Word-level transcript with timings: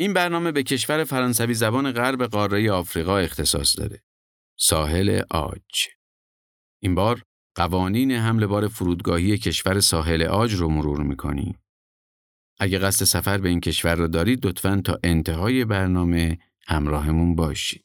این 0.00 0.12
برنامه 0.12 0.52
به 0.52 0.62
کشور 0.62 1.04
فرانسوی 1.04 1.54
زبان 1.54 1.92
غرب 1.92 2.22
قاره 2.22 2.72
آفریقا 2.72 3.18
اختصاص 3.18 3.78
داره. 3.78 4.02
ساحل 4.58 5.22
آج. 5.30 5.88
این 6.82 6.94
بار 6.94 7.22
قوانین 7.54 8.12
حمل 8.12 8.46
بار 8.46 8.68
فرودگاهی 8.68 9.38
کشور 9.38 9.80
ساحل 9.80 10.22
آج 10.22 10.54
رو 10.54 10.68
مرور 10.68 11.02
می‌کنیم. 11.02 11.58
اگه 12.58 12.78
قصد 12.78 13.04
سفر 13.04 13.38
به 13.38 13.48
این 13.48 13.60
کشور 13.60 13.94
رو 13.94 14.08
دارید 14.08 14.46
لطفاً 14.46 14.82
تا 14.84 14.98
انتهای 15.04 15.64
برنامه 15.64 16.38
همراهمون 16.66 17.34
باشید. 17.34 17.84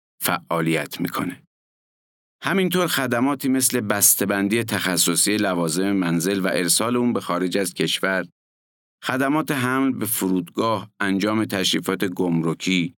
فعالیت 0.21 1.01
می‌کنه. 1.01 1.43
همینطور 2.43 2.87
خدماتی 2.87 3.49
مثل 3.49 3.81
بسته‌بندی 3.81 4.63
تخصصی 4.63 5.37
لوازم 5.37 5.91
منزل 5.91 6.39
و 6.39 6.47
ارسال 6.47 6.95
اون 6.95 7.13
به 7.13 7.21
خارج 7.21 7.57
از 7.57 7.73
کشور، 7.73 8.25
خدمات 9.03 9.51
حمل 9.51 9.91
به 9.91 10.05
فرودگاه، 10.05 10.89
انجام 10.99 11.45
تشریفات 11.45 12.05
گمرکی، 12.05 12.95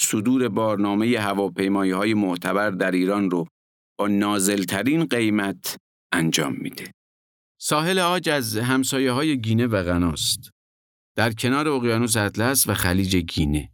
صدور 0.00 0.48
بارنامه 0.48 1.18
هواپیمایی 1.18 1.90
های 1.90 2.14
معتبر 2.14 2.70
در 2.70 2.90
ایران 2.90 3.30
رو 3.30 3.46
با 3.98 4.08
نازلترین 4.08 5.04
قیمت 5.04 5.76
انجام 6.12 6.56
میده. 6.60 6.90
ساحل 7.60 7.98
آج 7.98 8.28
از 8.28 8.56
همسایه 8.56 9.12
های 9.12 9.40
گینه 9.40 9.66
و 9.66 9.82
غناست. 9.82 10.50
در 11.16 11.32
کنار 11.32 11.68
اقیانوس 11.68 12.16
اطلس 12.16 12.68
و 12.68 12.74
خلیج 12.74 13.16
گینه. 13.16 13.73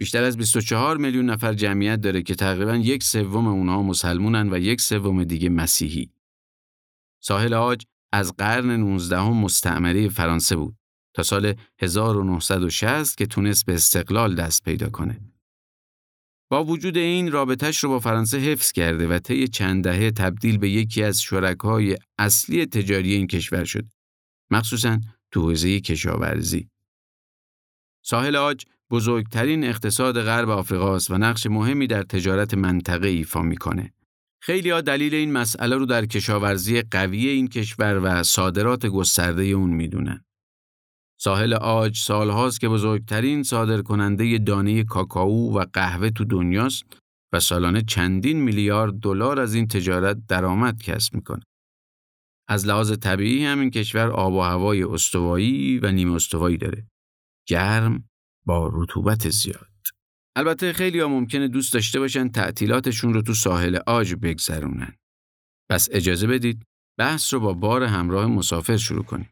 بیشتر 0.00 0.24
از 0.24 0.36
24 0.36 0.96
میلیون 0.96 1.30
نفر 1.30 1.52
جمعیت 1.52 2.00
داره 2.00 2.22
که 2.22 2.34
تقریبا 2.34 2.76
یک 2.76 3.02
سوم 3.02 3.46
اونها 3.46 3.82
مسلمونن 3.82 4.52
و 4.52 4.58
یک 4.58 4.80
سوم 4.80 5.24
دیگه 5.24 5.48
مسیحی. 5.48 6.10
ساحل 7.22 7.54
آج 7.54 7.84
از 8.12 8.36
قرن 8.36 8.70
19 8.70 9.18
هم 9.18 9.36
مستعمره 9.36 10.08
فرانسه 10.08 10.56
بود 10.56 10.76
تا 11.14 11.22
سال 11.22 11.54
1960 11.78 13.18
که 13.18 13.26
تونست 13.26 13.66
به 13.66 13.74
استقلال 13.74 14.34
دست 14.34 14.64
پیدا 14.64 14.88
کنه. 14.90 15.20
با 16.50 16.64
وجود 16.64 16.96
این 16.96 17.32
رابطش 17.32 17.84
رو 17.84 17.90
با 17.90 18.00
فرانسه 18.00 18.38
حفظ 18.38 18.72
کرده 18.72 19.08
و 19.08 19.18
طی 19.18 19.48
چند 19.48 19.84
دهه 19.84 20.10
تبدیل 20.10 20.58
به 20.58 20.70
یکی 20.70 21.02
از 21.02 21.22
شرکای 21.22 21.96
اصلی 22.18 22.66
تجاری 22.66 23.12
این 23.12 23.26
کشور 23.26 23.64
شد. 23.64 23.84
مخصوصا 24.50 25.00
تو 25.30 25.40
حوزه 25.42 25.80
کشاورزی. 25.80 26.70
ساحل 28.02 28.36
آج 28.36 28.64
بزرگترین 28.90 29.64
اقتصاد 29.64 30.22
غرب 30.22 30.48
آفریقاست 30.48 31.10
و 31.10 31.18
نقش 31.18 31.46
مهمی 31.46 31.86
در 31.86 32.02
تجارت 32.02 32.54
منطقه 32.54 33.08
ایفا 33.08 33.42
می‌کنه. 33.42 33.92
خیلی 34.42 34.70
ها 34.70 34.80
دلیل 34.80 35.14
این 35.14 35.32
مسئله 35.32 35.76
رو 35.76 35.86
در 35.86 36.06
کشاورزی 36.06 36.82
قوی 36.82 37.28
این 37.28 37.48
کشور 37.48 38.00
و 38.02 38.22
صادرات 38.22 38.86
گسترده 38.86 39.42
اون 39.42 39.70
می‌دونن. 39.70 40.24
ساحل 41.20 41.54
آج 41.54 41.98
سالهاست 41.98 42.60
که 42.60 42.68
بزرگترین 42.68 43.42
صادرکننده 43.42 44.38
دانه 44.38 44.84
کاکائو 44.84 45.58
و 45.58 45.64
قهوه 45.72 46.10
تو 46.10 46.24
دنیاست 46.24 46.84
و 47.32 47.40
سالانه 47.40 47.82
چندین 47.82 48.40
میلیارد 48.40 48.94
دلار 48.94 49.40
از 49.40 49.54
این 49.54 49.68
تجارت 49.68 50.26
درآمد 50.26 50.82
کسب 50.82 51.14
می‌کنه. 51.14 51.42
از 52.48 52.66
لحاظ 52.66 52.92
طبیعی 52.92 53.44
همین 53.44 53.70
کشور 53.70 54.10
آب 54.10 54.32
و 54.32 54.40
هوای 54.40 54.82
استوایی 54.82 55.78
و 55.78 55.92
نیمه 55.92 56.14
استوایی 56.14 56.56
داره. 56.56 56.86
گرم، 57.48 58.09
با 58.46 58.70
رطوبت 58.72 59.30
زیاد. 59.30 59.68
البته 60.36 60.72
خیلی 60.72 61.00
ها 61.00 61.08
ممکنه 61.08 61.48
دوست 61.48 61.72
داشته 61.72 61.98
باشن 61.98 62.28
تعطیلاتشون 62.28 63.14
رو 63.14 63.22
تو 63.22 63.34
ساحل 63.34 63.78
آج 63.86 64.14
بگذرونن. 64.14 64.96
پس 65.70 65.88
اجازه 65.92 66.26
بدید 66.26 66.62
بحث 66.98 67.34
رو 67.34 67.40
با 67.40 67.52
بار 67.52 67.82
همراه 67.82 68.26
مسافر 68.26 68.76
شروع 68.76 69.04
کنیم. 69.04 69.30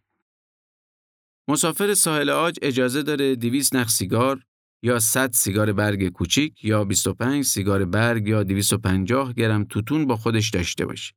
مسافر 1.48 1.94
ساحل 1.94 2.30
آج 2.30 2.58
اجازه 2.62 3.02
داره 3.02 3.36
200 3.36 3.76
نخ 3.76 3.88
سیگار 3.88 4.42
یا 4.84 4.98
100 4.98 5.32
سیگار 5.32 5.72
برگ 5.72 6.08
کوچیک 6.08 6.64
یا 6.64 6.84
25 6.84 7.44
سیگار 7.44 7.84
برگ 7.84 8.28
یا 8.28 8.42
250 8.42 9.32
گرم 9.32 9.64
توتون 9.64 10.06
با 10.06 10.16
خودش 10.16 10.50
داشته 10.50 10.86
باشه. 10.86 11.14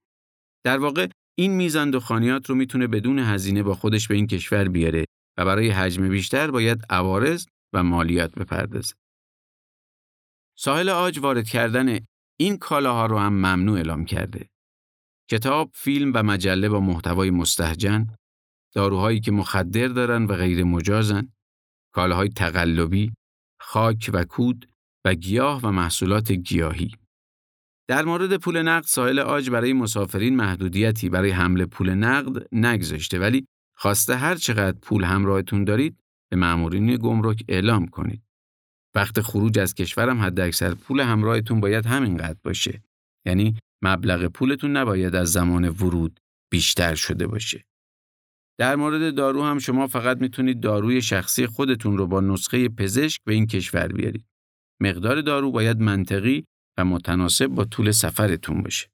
در 0.66 0.78
واقع 0.78 1.08
این 1.38 1.52
میزان 1.52 1.92
دخانیات 1.92 2.50
رو 2.50 2.56
می‌تونه 2.56 2.88
بدون 2.88 3.20
هزینه 3.20 3.64
با 3.64 3.76
خودش 3.76 4.08
به 4.08 4.16
این 4.16 4.28
کشور 4.28 4.68
بیاره 4.68 5.06
و 5.38 5.46
برای 5.46 5.70
حجم 5.70 6.10
بیشتر 6.10 6.52
باید 6.52 6.86
عوارض 6.90 7.46
و 7.74 7.84
مالیات 7.84 8.36
بپردازه. 8.36 8.96
ساحل 10.58 10.90
آج 10.90 11.20
وارد 11.20 11.50
کردن 11.50 12.00
این 12.40 12.58
کالاها 12.58 13.06
رو 13.06 13.18
هم 13.20 13.34
ممنوع 13.34 13.78
اعلام 13.78 14.06
کرده. 14.06 14.50
کتاب، 15.30 15.72
فیلم 15.74 16.12
و 16.16 16.24
مجله 16.24 16.70
با 16.70 16.80
محتوای 16.80 17.30
مستهجن، 17.30 18.16
داروهایی 18.74 19.20
که 19.20 19.32
مخدر 19.32 19.88
دارن 19.88 20.26
و 20.26 20.36
غیر 20.36 20.64
مجازن، 20.64 21.34
کالاهای 21.94 22.30
تقلبی، 22.30 23.14
خاک 23.60 24.10
و 24.14 24.24
کود 24.24 24.70
و 25.06 25.14
گیاه 25.14 25.62
و 25.64 25.72
محصولات 25.72 26.32
گیاهی. 26.32 26.92
در 27.88 28.06
مورد 28.06 28.38
پول 28.38 28.62
نقد 28.62 28.86
ساحل 28.86 29.20
آج 29.20 29.50
برای 29.50 29.74
مسافرین 29.74 30.36
محدودیتی 30.36 31.10
برای 31.10 31.32
حمل 31.32 31.66
پول 31.66 31.90
نقد 31.90 32.48
نگذاشته 32.52 33.20
ولی 33.20 33.46
خواسته 33.76 34.16
هر 34.16 34.36
چقدر 34.36 34.80
پول 34.80 35.04
همراهتون 35.04 35.64
دارید 35.64 36.01
به 36.32 36.38
مامورین 36.38 36.96
گمرک 36.96 37.44
اعلام 37.48 37.88
کنید. 37.88 38.24
وقت 38.96 39.22
خروج 39.22 39.60
از 39.60 39.76
کشورم 39.76 40.22
حد 40.22 40.40
اکثر 40.40 40.74
پول 40.74 41.00
همراهتون 41.00 41.60
باید 41.60 41.86
همینقدر 41.86 42.40
باشه. 42.44 42.84
یعنی 43.26 43.58
مبلغ 43.84 44.26
پولتون 44.26 44.78
نباید 44.78 45.16
از 45.16 45.32
زمان 45.32 45.70
ورود 45.70 46.20
بیشتر 46.52 46.96
شده 46.96 47.28
باشه. 47.28 47.66
در 48.60 48.76
مورد 48.76 49.16
دارو 49.16 49.44
هم 49.44 49.60
شما 49.60 49.88
فقط 49.88 50.22
می‌تونید 50.22 50.60
داروی 50.60 51.02
شخصی 51.02 51.48
خودتون 51.48 51.98
رو 51.98 52.08
با 52.08 52.22
نسخه 52.22 52.70
پزشک 52.70 53.22
به 53.26 53.34
این 53.34 53.48
کشور 53.48 53.88
بیارید. 53.88 54.26
مقدار 54.82 55.22
دارو 55.22 55.52
باید 55.52 55.80
منطقی 55.80 56.46
و 56.78 56.86
متناسب 56.86 57.48
با 57.48 57.66
طول 57.66 57.92
سفرتون 57.92 58.64
باشه. 58.64 58.91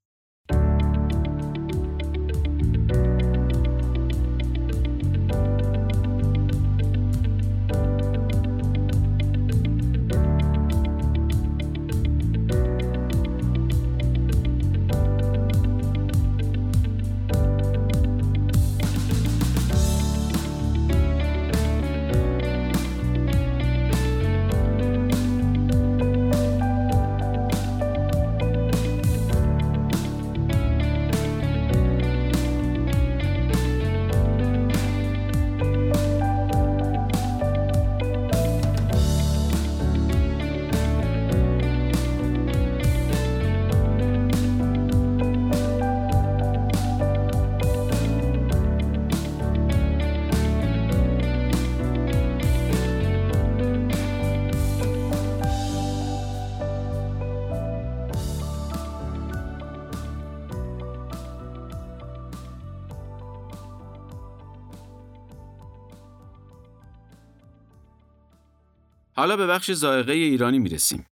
حالا 69.27 69.38
به 69.38 69.47
بخش 69.47 69.71
زائقه 69.71 70.13
ایرانی 70.13 70.59
می‌رسیم. 70.59 71.06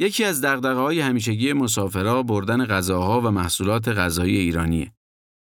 یکی 0.00 0.24
از 0.24 0.44
های 0.44 1.00
همیشگی 1.00 1.52
مسافرها 1.52 2.22
بردن 2.22 2.64
غذاها 2.64 3.20
و 3.20 3.30
محصولات 3.30 3.88
غذایی 3.88 4.36
ایرانیه. 4.36 4.92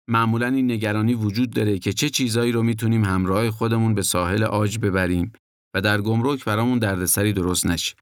معمولا 0.08 0.46
این 0.46 0.70
نگرانی 0.70 1.14
وجود 1.14 1.50
داره 1.50 1.78
که 1.78 1.92
چه 1.92 2.10
چیزایی 2.10 2.52
رو 2.52 2.62
می‌تونیم 2.62 3.04
همراه 3.04 3.50
خودمون 3.50 3.94
به 3.94 4.02
ساحل 4.02 4.42
آج 4.42 4.78
ببریم 4.78 5.32
و 5.74 5.80
در 5.80 6.00
گمرک 6.00 6.44
برامون 6.44 6.78
دردسری 6.78 7.32
درست 7.32 7.66
نشه 7.66 7.94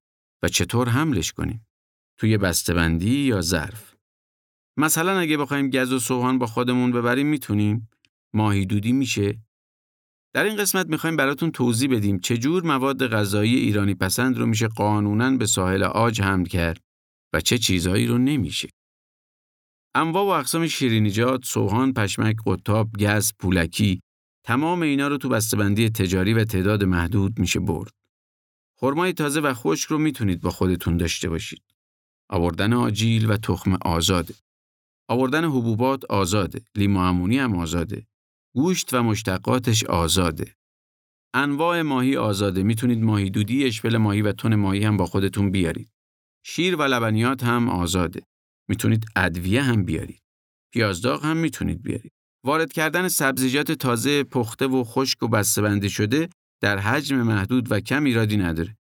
و 0.43 0.49
چطور 0.49 0.89
حملش 0.89 1.33
کنیم. 1.33 1.67
توی 2.19 2.39
بسته‌بندی 2.39 3.19
یا 3.19 3.41
ظرف. 3.41 3.95
مثلا 4.77 5.19
اگه 5.19 5.37
بخوایم 5.37 5.71
گز 5.71 5.93
و 5.93 5.99
سوهان 5.99 6.39
با 6.39 6.47
خودمون 6.47 6.93
ببریم 6.93 7.27
می‌تونیم 7.27 7.89
ماهی 8.35 8.67
دودی 8.67 8.93
میشه 8.93 9.39
در 10.39 10.45
این 10.45 10.57
قسمت 10.57 10.87
می‌خوایم 10.87 11.17
براتون 11.17 11.51
توضیح 11.51 11.91
بدیم 11.91 12.19
چجور 12.19 12.67
مواد 12.67 13.09
غذایی 13.09 13.57
ایرانی 13.57 13.95
پسند 13.95 14.39
رو 14.39 14.47
میشه 14.47 14.69
قانونا 14.69 15.37
به 15.37 15.47
ساحل 15.47 15.83
آج 15.83 16.21
حمل 16.21 16.45
کرد 16.45 16.81
و 17.33 17.41
چه 17.41 17.59
چیزهایی 17.59 18.07
رو 18.07 18.19
نمیشه. 18.19 18.69
انواع 19.95 20.25
و 20.25 20.29
اقسام 20.29 20.67
شیرینیجات، 20.67 21.45
سوهان، 21.45 21.93
پشمک، 21.93 22.37
قطاب، 22.47 22.91
گز، 23.01 23.33
پولکی 23.39 24.01
تمام 24.45 24.83
اینا 24.83 25.09
رو 25.09 25.19
تو 25.19 25.29
بسته‌بندی 25.29 25.91
تجاری 25.91 26.35
و 26.35 26.45
تعداد 26.45 26.85
محدود 26.85 27.39
میشه 27.39 27.61
برد. 27.61 27.93
خرمای 28.81 29.13
تازه 29.13 29.41
و 29.41 29.55
خشک 29.55 29.89
رو 29.89 29.99
می‌تونید 29.99 30.41
با 30.41 30.51
خودتون 30.51 30.97
داشته 30.97 31.29
باشید. 31.29 31.63
آوردن 32.31 32.73
آجیل 32.73 33.31
و 33.31 33.37
تخم 33.37 33.79
آزاده. 33.83 34.35
آوردن 35.09 35.45
حبوبات 35.45 36.05
آزاده. 36.05 36.61
لیمو 36.77 37.01
هم 37.01 37.55
آزاده. 37.55 38.07
گوشت 38.55 38.95
و 38.95 39.03
مشتقاتش 39.03 39.85
آزاده. 39.85 40.55
انواع 41.35 41.83
ماهی 41.83 42.17
آزاده 42.17 42.63
می‌تونید 42.63 43.03
ماهی 43.03 43.31
دودی، 43.31 43.65
اشپل 43.65 43.97
ماهی 43.97 44.23
و 44.23 44.33
تن 44.33 44.55
ماهی 44.55 44.85
هم 44.85 44.97
با 44.97 45.07
خودتون 45.07 45.51
بیارید. 45.51 45.91
شیر 46.47 46.77
و 46.77 46.83
لبنیات 46.83 47.45
هم 47.45 47.69
آزاده. 47.69 48.23
می‌تونید 48.69 49.07
ادویه 49.17 49.63
هم 49.63 49.85
بیارید. 49.85 50.23
پیازداغ 50.73 51.25
هم 51.25 51.37
می‌تونید 51.37 51.83
بیارید. 51.83 52.13
وارد 52.45 52.73
کردن 52.73 53.09
سبزیجات 53.09 53.73
تازه 53.73 54.25
پخته 54.25 54.67
و 54.67 54.85
خشک 54.85 55.23
و 55.23 55.29
بسته‌بندی 55.29 55.91
شده 55.91 56.29
در 56.63 56.79
حجم 56.79 57.23
محدود 57.23 57.73
و 57.73 57.81
کم 57.81 58.05
ایرادی 58.05 58.37
نداره. 58.37 58.77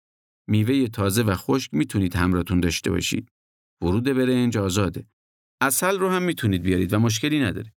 میوه 0.48 0.88
تازه 0.88 1.22
و 1.22 1.34
خشک 1.34 1.74
می‌تونید 1.74 2.16
همراهتون 2.16 2.60
داشته 2.60 2.90
باشید. 2.90 3.28
ورود 3.82 4.04
برنج 4.04 4.56
آزاده. 4.56 5.06
اصل 5.60 5.98
رو 5.98 6.08
هم 6.10 6.22
می‌تونید 6.22 6.62
بیارید 6.62 6.92
و 6.92 6.98
مشکلی 6.98 7.40
نداره. 7.40 7.73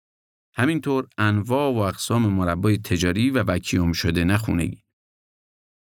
همینطور 0.57 1.07
انواع 1.17 1.73
و 1.73 1.77
اقسام 1.77 2.33
مربای 2.33 2.77
تجاری 2.77 3.29
و 3.29 3.43
وکیوم 3.43 3.91
شده 3.91 4.23
نخونگی. 4.23 4.83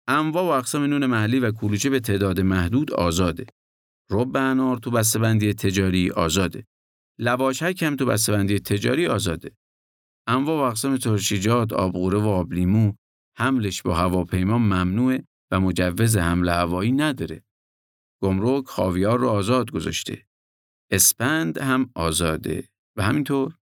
انواع 0.07 0.43
و 0.43 0.47
اقسام 0.47 0.83
نون 0.83 1.05
محلی 1.05 1.39
و 1.39 1.51
کلوچه 1.51 1.89
به 1.89 1.99
تعداد 1.99 2.39
محدود 2.39 2.93
آزاده. 2.93 3.45
رب 4.11 4.37
انار 4.37 4.77
تو 4.77 4.91
بسته‌بندی 4.91 5.53
تجاری 5.53 6.11
آزاده. 6.11 6.67
لواشک 7.19 7.83
هم 7.83 7.95
تو 7.95 8.05
بسته‌بندی 8.05 8.59
تجاری 8.59 9.07
آزاده. 9.07 9.51
انواع 10.27 10.57
و 10.57 10.63
اقسام 10.63 10.97
ترشیجات، 10.97 11.73
آبغوره 11.73 12.19
و 12.19 12.27
آبلیمو 12.27 12.93
حملش 13.37 13.81
با 13.81 13.95
هواپیما 13.95 14.57
ممنوعه 14.57 15.27
و 15.51 15.59
مجوز 15.59 16.17
حمل 16.17 16.49
هوایی 16.49 16.91
نداره. 16.91 17.43
گمرک 18.21 18.65
خاویار 18.65 19.19
رو 19.19 19.29
آزاد 19.29 19.71
گذاشته. 19.71 20.25
اسپند 20.91 21.57
هم 21.57 21.91
آزاده 21.95 22.69
و 22.97 23.03
همینطور 23.03 23.57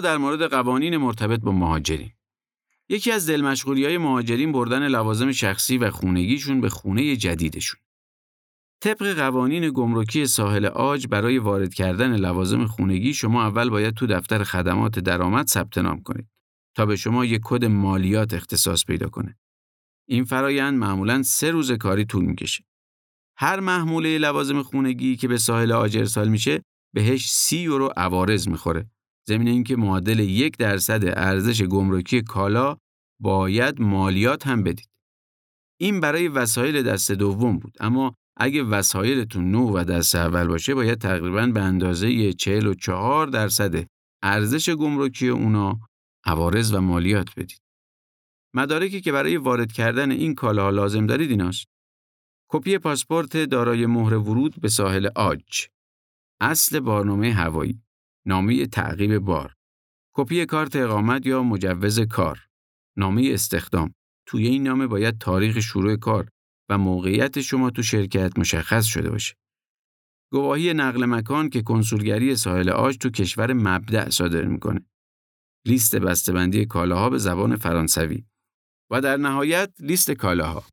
در 0.00 0.16
مورد 0.16 0.42
قوانین 0.42 0.96
مرتبط 0.96 1.40
با 1.40 1.52
مهاجرین. 1.52 2.10
یکی 2.88 3.12
از 3.12 3.30
دلمشغولی 3.30 3.84
های 3.84 3.98
مهاجرین 3.98 4.52
بردن 4.52 4.88
لوازم 4.88 5.32
شخصی 5.32 5.78
و 5.78 5.90
خونگیشون 5.90 6.60
به 6.60 6.68
خونه 6.68 7.16
جدیدشون. 7.16 7.80
طبق 8.80 9.14
قوانین 9.14 9.70
گمرکی 9.70 10.26
ساحل 10.26 10.66
آج 10.66 11.06
برای 11.06 11.38
وارد 11.38 11.74
کردن 11.74 12.16
لوازم 12.16 12.66
خونگی 12.66 13.14
شما 13.14 13.46
اول 13.46 13.70
باید 13.70 13.94
تو 13.94 14.06
دفتر 14.06 14.44
خدمات 14.44 14.98
درآمد 14.98 15.46
ثبت 15.46 15.78
نام 15.78 16.02
کنید 16.02 16.28
تا 16.74 16.86
به 16.86 16.96
شما 16.96 17.24
یک 17.24 17.40
کد 17.44 17.64
مالیات 17.64 18.34
اختصاص 18.34 18.84
پیدا 18.84 19.08
کنه. 19.08 19.38
این 20.08 20.24
فرایند 20.24 20.78
معمولا 20.78 21.22
سه 21.22 21.50
روز 21.50 21.72
کاری 21.72 22.04
طول 22.04 22.24
می‌کشه. 22.24 22.64
هر 23.36 23.60
محموله 23.60 24.18
لوازم 24.18 24.62
خونگی 24.62 25.16
که 25.16 25.28
به 25.28 25.38
ساحل 25.38 25.72
آج 25.72 25.96
ارسال 25.96 26.28
میشه 26.28 26.62
بهش 26.94 27.30
سی 27.30 27.58
یورو 27.58 27.92
عوارض 27.96 28.48
می‌خوره 28.48 28.90
ضمن 29.28 29.46
اینکه 29.46 29.76
معادل 29.76 30.18
یک 30.18 30.56
درصد 30.56 31.04
ارزش 31.04 31.62
گمرکی 31.62 32.22
کالا 32.22 32.76
باید 33.20 33.80
مالیات 33.80 34.46
هم 34.46 34.62
بدید. 34.62 34.88
این 35.80 36.00
برای 36.00 36.28
وسایل 36.28 36.82
دست 36.82 37.12
دوم 37.12 37.58
بود 37.58 37.76
اما 37.80 38.14
اگه 38.36 38.62
وسایلتون 38.62 39.50
نو 39.50 39.78
و 39.78 39.84
دست 39.84 40.14
اول 40.14 40.46
باشه 40.46 40.74
باید 40.74 40.98
تقریبا 40.98 41.46
به 41.46 41.60
اندازه 41.60 42.32
44 42.32 43.26
درصد 43.26 43.86
ارزش 44.22 44.70
گمرکی 44.70 45.28
اونا 45.28 45.80
عوارض 46.24 46.74
و 46.74 46.80
مالیات 46.80 47.28
بدید. 47.36 47.60
مدارکی 48.54 49.00
که 49.00 49.12
برای 49.12 49.36
وارد 49.36 49.72
کردن 49.72 50.10
این 50.10 50.34
کالاها 50.34 50.70
لازم 50.70 51.06
دارید 51.06 51.30
ایناست. 51.30 51.66
کپی 52.50 52.78
پاسپورت 52.78 53.36
دارای 53.36 53.86
مهر 53.86 54.14
ورود 54.14 54.60
به 54.60 54.68
ساحل 54.68 55.08
آج. 55.16 55.68
اصل 56.40 56.80
بارنامه 56.80 57.32
هوایی. 57.32 57.82
نامه 58.28 58.66
تعقیب 58.66 59.18
بار. 59.18 59.54
کپی 60.16 60.46
کارت 60.46 60.76
اقامت 60.76 61.26
یا 61.26 61.42
مجوز 61.42 62.00
کار. 62.00 62.48
نامه 62.96 63.30
استخدام. 63.32 63.94
توی 64.26 64.46
این 64.46 64.62
نامه 64.62 64.86
باید 64.86 65.18
تاریخ 65.18 65.60
شروع 65.60 65.96
کار 65.96 66.28
و 66.68 66.78
موقعیت 66.78 67.40
شما 67.40 67.70
تو 67.70 67.82
شرکت 67.82 68.38
مشخص 68.38 68.84
شده 68.84 69.10
باشه. 69.10 69.34
گواهی 70.32 70.74
نقل 70.74 71.04
مکان 71.04 71.50
که 71.50 71.62
کنسولگری 71.62 72.36
ساحل 72.36 72.68
آج 72.68 72.98
تو 72.98 73.10
کشور 73.10 73.52
مبدع 73.52 74.10
صادر 74.10 74.44
می‌کنه. 74.44 74.86
لیست 75.66 75.96
بسته‌بندی 75.96 76.66
کالاها 76.66 77.10
به 77.10 77.18
زبان 77.18 77.56
فرانسوی 77.56 78.24
و 78.90 79.00
در 79.00 79.16
نهایت 79.16 79.72
لیست 79.80 80.10
کالاها. 80.10 80.64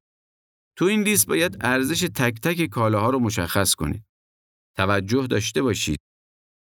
تو 0.78 0.86
این 0.86 1.02
لیست 1.04 1.28
باید 1.28 1.58
ارزش 1.62 2.00
تک 2.16 2.40
تک 2.42 2.66
کالاها 2.66 3.10
رو 3.10 3.20
مشخص 3.20 3.76
کنید. 3.76 4.04
توجه 4.78 5.28
داشته 5.28 5.62
باشید. 5.62 6.00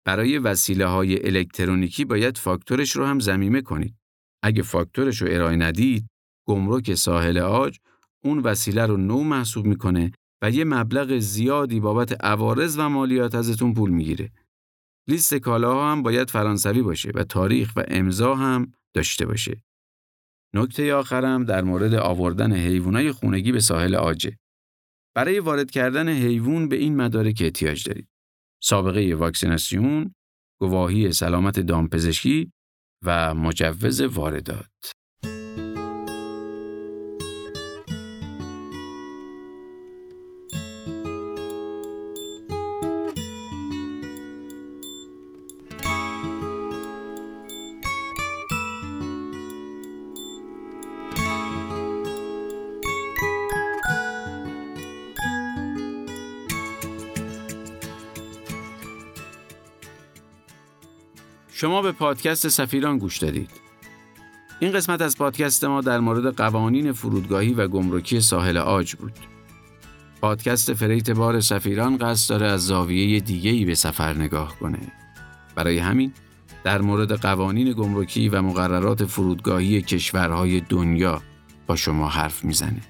برای 0.05 0.38
وسیله 0.38 0.86
های 0.86 1.27
الکترونیکی 1.27 2.05
باید 2.05 2.38
فاکتورش 2.38 2.91
رو 2.91 3.05
هم 3.05 3.20
زمیمه 3.20 3.62
کنید. 3.62 3.96
اگه 4.43 4.62
فاکتورش 4.62 5.22
رو 5.22 5.27
ارائه 5.31 5.55
ندید، 5.55 6.08
گمرک 6.48 6.93
ساحل 6.93 7.38
آج 7.38 7.77
اون 8.24 8.39
وسیله 8.39 8.86
رو 8.86 8.98
نو 8.98 9.24
محسوب 9.24 9.65
می‌کنه 9.65 10.12
و 10.41 10.51
یه 10.51 10.63
مبلغ 10.63 11.17
زیادی 11.17 11.79
بابت 11.79 12.25
عوارض 12.25 12.75
و 12.79 12.89
مالیات 12.89 13.36
ازتون 13.36 13.74
پول 13.74 13.89
می‌گیره. 13.89 14.31
لیست 15.08 15.34
کالاها 15.34 15.91
هم 15.91 16.03
باید 16.03 16.29
فرانسوی 16.29 16.81
باشه 16.81 17.12
و 17.15 17.24
تاریخ 17.24 17.74
و 17.75 17.84
امضا 17.88 18.36
هم 18.36 18.74
داشته 18.93 19.25
باشه. 19.25 19.63
نکته 20.55 20.93
آخرم 20.93 21.46
در 21.46 21.63
مورد 21.63 21.93
آوردن 21.93 22.53
حیوانای 22.53 23.12
خونگی 23.12 23.51
به 23.51 23.60
ساحل 23.60 23.96
آجه. 23.96 24.38
برای 25.15 25.39
وارد 25.39 25.72
کردن 25.72 26.10
حیوان 26.10 26.70
به 26.70 26.75
این 26.75 26.96
مدارک 26.96 27.41
احتیاج 27.41 27.88
دارید. 27.88 28.08
سابقه 28.63 29.15
واکسیناسیون، 29.15 30.15
گواهی 30.60 31.12
سلامت 31.12 31.60
دامپزشکی 31.60 32.51
و 33.06 33.34
مجوز 33.34 34.01
واردات. 34.01 34.91
شما 61.62 61.82
به 61.82 61.91
پادکست 61.91 62.48
سفیران 62.48 62.98
گوش 62.98 63.18
دادید. 63.18 63.50
این 64.60 64.72
قسمت 64.72 65.01
از 65.01 65.18
پادکست 65.18 65.63
ما 65.63 65.82
در 65.82 66.00
مورد 66.00 66.36
قوانین 66.36 66.91
فرودگاهی 66.91 67.53
و 67.53 67.68
گمرکی 67.68 68.22
ساحل 68.22 68.58
عاج 68.58 68.96
بود. 68.96 69.13
پادکست 70.22 70.74
فریت 70.74 71.10
بار 71.10 71.39
سفیران 71.39 71.98
قصد 71.98 72.30
داره 72.30 72.48
از 72.48 72.65
زاویه 72.65 73.20
دیگه‌ای 73.20 73.65
به 73.65 73.75
سفر 73.75 74.13
نگاه 74.13 74.60
کنه. 74.60 74.80
برای 75.56 75.77
همین 75.77 76.13
در 76.63 76.82
مورد 76.82 77.22
قوانین 77.22 77.72
گمرکی 77.72 78.30
و 78.30 78.41
مقررات 78.41 79.06
فرودگاهی 79.06 79.82
کشورهای 79.82 80.62
دنیا 80.62 81.22
با 81.68 81.75
شما 81.75 82.08
حرف 82.08 82.44
می‌زنه. 82.44 82.82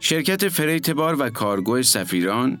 شرکت 0.00 0.48
فریت 0.48 0.90
بار 0.90 1.16
و 1.20 1.30
کارگو 1.30 1.82
سفیران 1.82 2.60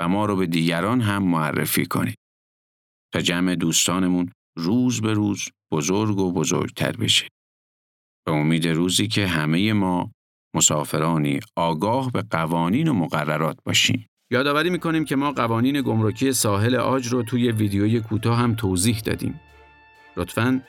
و 0.00 0.08
ما 0.08 0.26
رو 0.26 0.36
به 0.36 0.46
دیگران 0.46 1.00
هم 1.00 1.22
معرفی 1.22 1.86
کنید 1.86 2.18
تا 3.14 3.20
جمع 3.20 3.54
دوستانمون 3.54 4.30
روز 4.58 5.00
به 5.00 5.12
روز 5.12 5.48
بزرگ 5.72 6.18
و 6.18 6.32
بزرگتر 6.32 6.92
بشه. 6.92 7.28
به 8.26 8.32
امید 8.32 8.68
روزی 8.68 9.08
که 9.08 9.26
همه 9.26 9.72
ما 9.72 10.10
مسافرانی 10.56 11.40
آگاه 11.56 12.12
به 12.12 12.22
قوانین 12.22 12.88
و 12.88 12.92
مقررات 12.92 13.58
باشیم. 13.64 14.06
یادآوری 14.32 14.70
می‌کنیم 14.70 15.04
که 15.04 15.16
ما 15.16 15.32
قوانین 15.32 15.82
گمرکی 15.82 16.32
ساحل 16.32 16.74
آج 16.74 17.06
رو 17.06 17.22
توی 17.22 17.52
ویدیوی 17.52 18.00
کوتاه 18.00 18.38
هم 18.38 18.54
توضیح 18.54 18.98
دادیم. 18.98 19.40
لطفاً 20.16 20.62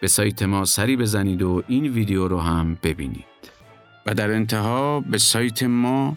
به 0.00 0.08
سایت 0.08 0.42
ما 0.42 0.64
سری 0.64 0.96
بزنید 0.96 1.42
و 1.42 1.62
این 1.68 1.86
ویدیو 1.86 2.28
رو 2.28 2.38
هم 2.38 2.78
ببینید. 2.82 3.24
و 4.06 4.14
در 4.14 4.30
انتها 4.30 5.00
به 5.00 5.18
سایت 5.18 5.62
ما 5.62 6.16